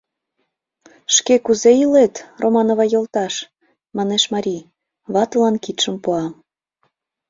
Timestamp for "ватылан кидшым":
5.13-5.95